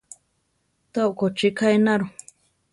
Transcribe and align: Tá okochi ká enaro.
Tá 0.93 1.01
okochi 1.09 1.49
ká 1.57 1.65
enaro. 1.77 2.05